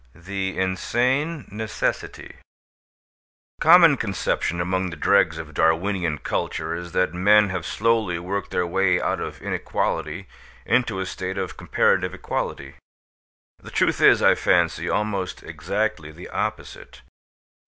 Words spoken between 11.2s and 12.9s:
of comparative equality.